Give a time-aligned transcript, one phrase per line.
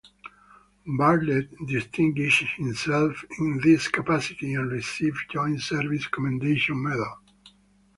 [0.97, 7.19] Bartlett distinguished himself in this capacity and received Joint Service Commendation Medal.